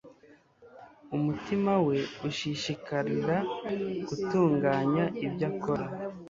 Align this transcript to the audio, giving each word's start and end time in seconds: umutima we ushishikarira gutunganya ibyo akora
umutima 1.15 1.73
we 1.87 1.97
ushishikarira 2.29 3.37
gutunganya 4.07 5.03
ibyo 5.25 5.45
akora 5.51 5.85